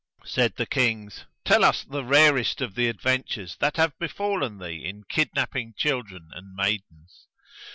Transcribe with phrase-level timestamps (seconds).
[0.25, 5.03] Said the Kings, "Tell us the rarest of the adventures that have befallen thee in
[5.03, 7.27] kidnapping children and maidens."